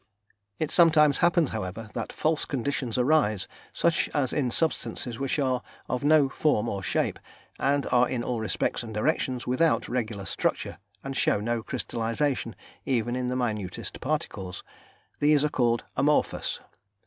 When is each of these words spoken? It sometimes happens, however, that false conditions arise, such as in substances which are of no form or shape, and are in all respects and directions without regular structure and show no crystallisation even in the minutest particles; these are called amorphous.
It 0.57 0.71
sometimes 0.71 1.19
happens, 1.19 1.51
however, 1.51 1.91
that 1.93 2.11
false 2.11 2.45
conditions 2.45 2.97
arise, 2.97 3.47
such 3.71 4.09
as 4.15 4.33
in 4.33 4.49
substances 4.49 5.19
which 5.19 5.37
are 5.37 5.61
of 5.87 6.03
no 6.03 6.27
form 6.27 6.67
or 6.67 6.81
shape, 6.81 7.19
and 7.59 7.85
are 7.91 8.09
in 8.09 8.23
all 8.23 8.39
respects 8.39 8.81
and 8.81 8.95
directions 8.95 9.45
without 9.45 9.87
regular 9.87 10.25
structure 10.25 10.79
and 11.03 11.15
show 11.15 11.39
no 11.39 11.61
crystallisation 11.61 12.55
even 12.83 13.15
in 13.15 13.27
the 13.27 13.35
minutest 13.35 14.01
particles; 14.01 14.63
these 15.19 15.45
are 15.45 15.49
called 15.49 15.83
amorphous. 15.95 16.61